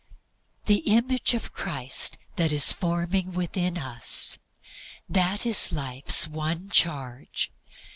The 0.65 0.77
Image 0.79 1.35
of 1.35 1.53
Christ 1.53 2.17
that 2.35 2.51
is 2.51 2.73
forming 2.73 3.33
within 3.33 3.77
us 3.77 4.39
that 5.07 5.45
is 5.45 5.71
life's 5.71 6.27
one 6.27 6.71
charge. 6.71 7.51